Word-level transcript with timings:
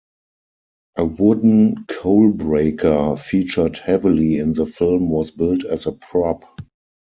A 0.97 1.05
wooden 1.05 1.85
coal 1.85 2.31
breaker 2.31 3.15
featured 3.17 3.77
heavily 3.77 4.39
in 4.39 4.53
the 4.53 4.65
film 4.65 5.11
was 5.11 5.29
built 5.29 5.63
as 5.63 5.85
a 5.85 5.91
prop. 5.91 6.59